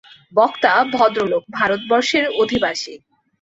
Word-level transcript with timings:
বক্তা 0.33 0.73
ভদ্রলোক, 0.93 1.43
ভারতবর্ষের 1.51 2.25
অধিবাসী। 2.41 2.93